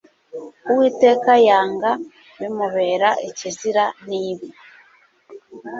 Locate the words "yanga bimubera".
1.47-3.09